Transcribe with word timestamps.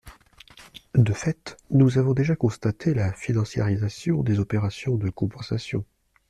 De 0.95 1.13
fait, 1.13 1.57
nous 1.69 1.99
avons 1.99 2.15
déjà 2.15 2.35
constaté 2.35 2.95
la 2.95 3.13
financiarisation 3.13 4.23
des 4.23 4.39
opérations 4.39 4.95
de 4.97 5.11
compensation. 5.11 5.85